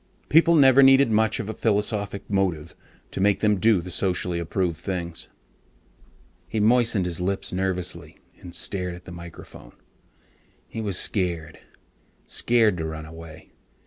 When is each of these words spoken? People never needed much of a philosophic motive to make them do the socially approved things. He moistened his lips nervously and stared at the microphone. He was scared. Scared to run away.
People 0.29 0.55
never 0.55 0.81
needed 0.81 1.11
much 1.11 1.39
of 1.39 1.47
a 1.47 1.53
philosophic 1.53 2.27
motive 2.27 2.73
to 3.11 3.21
make 3.21 3.41
them 3.41 3.59
do 3.59 3.81
the 3.81 3.91
socially 3.91 4.39
approved 4.39 4.77
things. 4.77 5.29
He 6.49 6.59
moistened 6.59 7.05
his 7.05 7.21
lips 7.21 7.53
nervously 7.53 8.17
and 8.39 8.55
stared 8.55 8.95
at 8.95 9.05
the 9.05 9.11
microphone. 9.11 9.73
He 10.67 10.81
was 10.81 10.97
scared. 10.97 11.59
Scared 12.25 12.77
to 12.77 12.85
run 12.85 13.05
away. 13.05 13.51